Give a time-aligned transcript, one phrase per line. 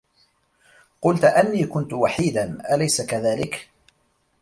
[1.01, 3.69] قلت أني كنت وحيدا، أليس كذلك؟